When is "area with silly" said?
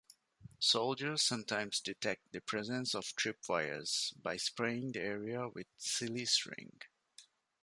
5.01-6.25